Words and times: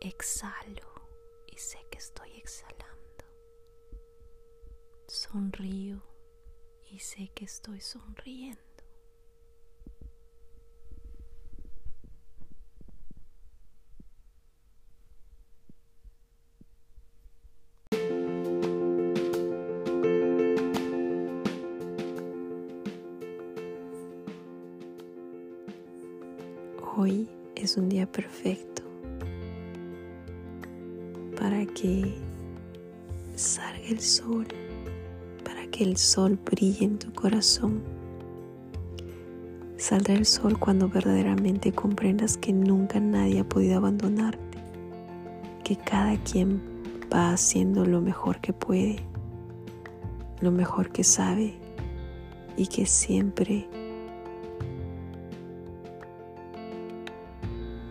Exhalo 0.00 0.92
y 1.46 1.56
sé 1.58 1.78
que 1.90 1.98
estoy 1.98 2.30
exhalando. 2.36 2.86
Sonrío 5.08 6.02
y 6.90 6.98
sé 6.98 7.28
que 7.34 7.44
estoy 7.46 7.80
sonriendo. 7.80 8.60
Hoy 26.98 27.28
es 27.54 27.76
un 27.76 27.88
día 27.88 28.10
perfecto 28.10 28.75
que 31.86 32.12
salga 33.36 33.86
el 33.88 34.00
sol, 34.00 34.46
para 35.44 35.66
que 35.68 35.84
el 35.84 35.96
sol 35.96 36.38
brille 36.44 36.84
en 36.84 36.98
tu 36.98 37.12
corazón. 37.12 37.82
Saldrá 39.76 40.14
el 40.14 40.24
sol 40.24 40.58
cuando 40.58 40.88
verdaderamente 40.88 41.72
comprendas 41.72 42.38
que 42.38 42.52
nunca 42.52 42.98
nadie 42.98 43.40
ha 43.40 43.48
podido 43.48 43.76
abandonarte, 43.76 44.58
que 45.62 45.76
cada 45.76 46.16
quien 46.24 46.60
va 47.12 47.32
haciendo 47.32 47.84
lo 47.84 48.00
mejor 48.00 48.40
que 48.40 48.52
puede, 48.52 48.96
lo 50.40 50.50
mejor 50.50 50.90
que 50.90 51.04
sabe 51.04 51.54
y 52.56 52.66
que 52.66 52.86
siempre 52.86 53.68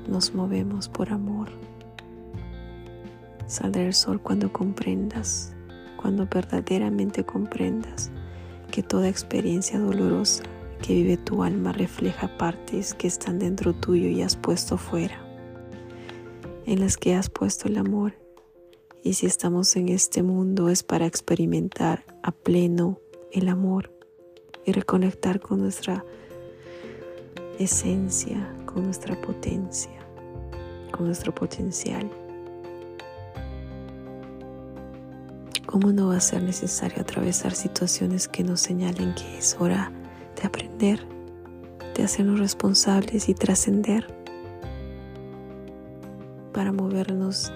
nos 0.09 0.33
movemos 0.33 0.89
por 0.89 1.13
amor. 1.13 1.49
Saldrá 3.47 3.83
el 3.83 3.93
sol 3.93 4.21
cuando 4.21 4.51
comprendas, 4.51 5.53
cuando 6.01 6.27
verdaderamente 6.27 7.23
comprendas 7.23 8.11
que 8.71 8.81
toda 8.81 9.07
experiencia 9.07 9.79
dolorosa 9.79 10.43
que 10.81 10.93
vive 10.93 11.17
tu 11.17 11.43
alma 11.43 11.71
refleja 11.71 12.37
partes 12.37 12.93
que 12.93 13.07
están 13.07 13.39
dentro 13.39 13.73
tuyo 13.73 14.09
y 14.09 14.21
has 14.21 14.35
puesto 14.35 14.77
fuera, 14.77 15.19
en 16.65 16.79
las 16.79 16.97
que 16.97 17.15
has 17.15 17.29
puesto 17.29 17.67
el 17.67 17.77
amor. 17.77 18.13
Y 19.03 19.13
si 19.13 19.27
estamos 19.27 19.75
en 19.75 19.89
este 19.89 20.23
mundo 20.23 20.69
es 20.69 20.83
para 20.83 21.05
experimentar 21.05 22.03
a 22.23 22.31
pleno 22.31 22.99
el 23.31 23.47
amor 23.47 23.91
y 24.65 24.71
reconectar 24.71 25.39
con 25.39 25.61
nuestra 25.61 26.03
esencia, 27.59 28.51
con 28.65 28.83
nuestra 28.83 29.19
potencia, 29.21 29.99
con 30.91 31.05
nuestro 31.05 31.33
potencial. 31.33 32.09
¿Cómo 35.75 35.91
no 35.91 36.07
va 36.07 36.15
a 36.15 36.21
ser 36.21 36.41
necesario 36.41 37.01
atravesar 37.01 37.53
situaciones 37.53 38.29
que 38.29 38.45
nos 38.45 38.61
señalen 38.61 39.13
que 39.13 39.37
es 39.37 39.57
hora 39.59 39.91
de 40.37 40.47
aprender, 40.47 41.05
de 41.93 42.01
hacernos 42.01 42.39
responsables 42.39 43.27
y 43.27 43.33
trascender 43.33 44.07
para 46.53 46.71
movernos 46.71 47.51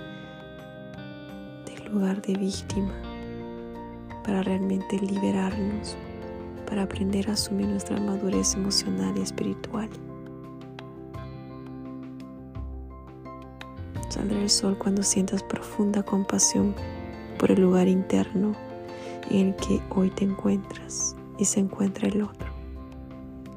del 1.65 1.93
lugar 1.93 2.21
de 2.21 2.33
víctima, 2.33 2.91
para 4.25 4.43
realmente 4.43 4.99
liberarnos, 4.99 5.95
para 6.67 6.83
aprender 6.83 7.29
a 7.29 7.33
asumir 7.35 7.67
nuestra 7.67 8.01
madurez 8.01 8.53
emocional 8.55 9.17
y 9.17 9.21
espiritual? 9.21 9.89
Saldrá 14.09 14.41
el 14.41 14.49
sol 14.49 14.77
cuando 14.77 15.03
sientas 15.03 15.41
profunda 15.41 16.03
compasión 16.03 16.75
por 17.39 17.51
el 17.51 17.61
lugar 17.61 17.87
interno 17.87 18.53
en 19.31 19.47
el 19.47 19.55
que 19.55 19.81
hoy 19.89 20.11
te 20.11 20.25
encuentras 20.25 21.15
y 21.39 21.45
se 21.45 21.59
encuentra 21.59 22.07
el 22.07 22.21
otro. 22.21 22.49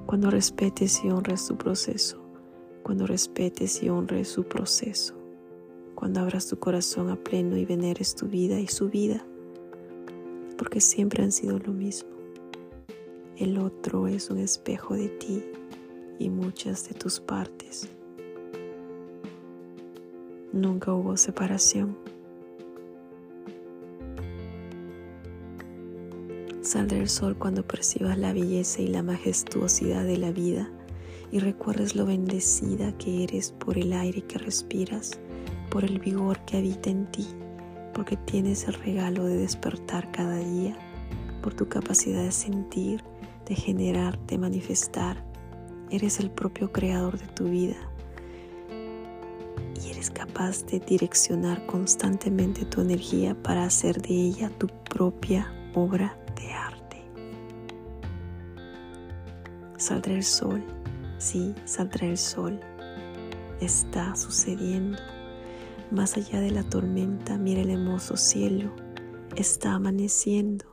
Cuando 0.07 0.31
respetes 0.31 1.05
y 1.05 1.11
honres 1.11 1.43
su 1.43 1.57
proceso, 1.57 2.23
cuando 2.83 3.07
respetes 3.07 3.83
y 3.83 3.91
honres 3.91 4.29
su 4.29 4.45
proceso, 4.45 5.15
cuando 5.95 6.21
abras 6.21 6.49
tu 6.49 6.59
corazón 6.59 7.11
a 7.11 7.17
pleno 7.17 7.59
y 7.59 7.67
veneres 7.67 8.15
tu 8.15 8.27
vida 8.27 8.59
y 8.59 8.69
su 8.69 8.89
vida, 8.89 9.27
porque 10.57 10.81
siempre 10.81 11.23
han 11.23 11.33
sido 11.33 11.59
lo 11.59 11.73
mismo. 11.73 12.11
El 13.37 13.59
otro 13.59 14.07
es 14.07 14.31
un 14.31 14.39
espejo 14.39 14.95
de 14.95 15.09
ti 15.09 15.45
y 16.19 16.31
muchas 16.31 16.89
de 16.89 16.95
tus 16.95 17.21
partes 17.21 17.91
Nunca 20.53 20.93
hubo 20.93 21.17
separación. 21.17 21.97
Saldrá 26.73 27.01
el 27.01 27.11
sol 27.11 27.37
cuando 27.37 27.67
percibas 27.67 28.17
la 28.17 28.33
belleza 28.33 28.81
y 28.81 28.87
la 28.87 29.03
majestuosidad 29.03 30.05
de 30.05 30.17
la 30.17 30.33
vida 30.33 30.71
y 31.31 31.39
recuerdes 31.39 31.95
lo 31.95 32.07
bendecida 32.07 32.97
que 32.97 33.25
eres 33.25 33.53
por 33.53 33.77
el 33.77 33.93
aire 33.93 34.23
que 34.23 34.39
respiras, 34.39 35.21
por 35.71 35.85
el 35.85 35.99
vigor 35.99 36.43
que 36.47 36.57
habita 36.57 36.89
en 36.89 37.05
ti, 37.11 37.29
porque 37.93 38.17
tienes 38.17 38.67
el 38.69 38.73
regalo 38.73 39.27
de 39.27 39.37
despertar 39.37 40.11
cada 40.13 40.39
día, 40.39 40.75
por 41.43 41.53
tu 41.53 41.69
capacidad 41.69 42.23
de 42.23 42.33
sentir, 42.33 43.05
de 43.47 43.55
generar, 43.55 44.19
de 44.27 44.39
manifestar. 44.39 45.23
Eres 45.91 46.21
el 46.21 46.31
propio 46.31 46.73
creador 46.73 47.19
de 47.19 47.27
tu 47.35 47.51
vida 47.51 47.77
y 49.85 49.91
eres 49.91 50.09
capaz 50.11 50.65
de 50.65 50.81
direccionar 50.81 51.67
constantemente 51.67 52.65
tu 52.65 52.81
energía 52.81 53.35
para 53.43 53.65
hacer 53.65 54.01
de 54.01 54.15
ella 54.15 54.51
tu 54.57 54.69
propia 54.89 55.53
obra 55.75 56.17
Saldrá 59.83 60.15
el 60.15 60.23
sol, 60.23 60.63
sí, 61.19 61.57
saldrá 61.65 62.07
el 62.07 62.17
sol. 62.17 62.61
Está 63.61 64.15
sucediendo. 64.15 64.97
Más 65.91 66.17
allá 66.17 66.41
de 66.41 66.53
la 66.53 66.63
tormenta, 66.63 67.37
mira 67.37 67.63
el 67.63 67.71
hermoso 67.71 68.17
cielo. 68.17 68.71
Está 69.35 69.75
amaneciendo. 69.75 70.67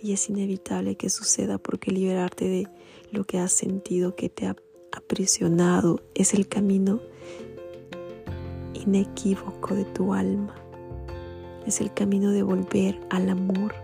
Y 0.00 0.12
es 0.12 0.30
inevitable 0.30 0.94
que 0.94 1.10
suceda 1.10 1.58
porque 1.58 1.90
liberarte 1.90 2.44
de 2.44 2.68
lo 3.10 3.24
que 3.24 3.40
has 3.40 3.50
sentido 3.50 4.14
que 4.14 4.28
te 4.28 4.46
ha 4.46 4.54
aprisionado 4.92 6.04
es 6.14 6.34
el 6.34 6.46
camino 6.46 7.00
inequívoco 8.74 9.74
de 9.74 9.86
tu 9.86 10.14
alma. 10.14 10.54
Es 11.66 11.80
el 11.80 11.92
camino 11.92 12.30
de 12.30 12.44
volver 12.44 13.00
al 13.10 13.28
amor. 13.28 13.74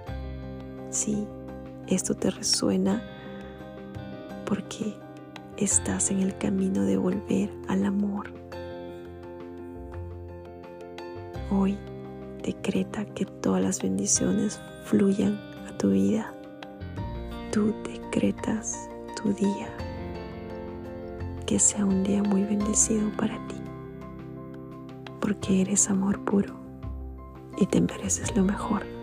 Sí, 0.97 1.27
esto 1.89 2.15
te 2.15 2.31
resuena 2.31 3.03
porque 4.47 4.97
estás 5.59 6.11
en 6.11 6.21
el 6.21 6.39
camino 6.39 6.85
de 6.85 6.97
volver 6.97 7.51
al 7.69 7.85
amor. 7.85 8.33
Hoy 11.51 11.77
decreta 12.43 13.05
que 13.05 13.27
todas 13.27 13.63
las 13.63 13.83
bendiciones 13.83 14.59
fluyan 14.87 15.39
a 15.69 15.77
tu 15.77 15.91
vida. 15.91 16.33
Tú 17.53 17.75
decretas 17.85 18.89
tu 19.23 19.35
día. 19.35 19.69
Que 21.45 21.59
sea 21.59 21.85
un 21.85 22.05
día 22.05 22.23
muy 22.23 22.43
bendecido 22.45 23.11
para 23.19 23.35
ti 23.49 23.57
porque 25.21 25.61
eres 25.61 25.91
amor 25.91 26.25
puro 26.25 26.55
y 27.59 27.67
te 27.67 27.83
mereces 27.83 28.35
lo 28.35 28.45
mejor. 28.45 28.96